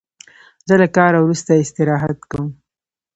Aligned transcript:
زه 0.67 0.73
له 0.81 0.87
کاره 0.97 1.19
وروسته 1.21 1.51
استراحت 1.63 2.19
کوم. 2.31 2.47